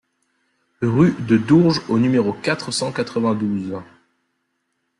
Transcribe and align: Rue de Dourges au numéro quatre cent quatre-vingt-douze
Rue 0.81 1.13
de 1.27 1.37
Dourges 1.37 1.83
au 1.87 1.99
numéro 1.99 2.33
quatre 2.33 2.71
cent 2.71 2.91
quatre-vingt-douze 2.91 3.83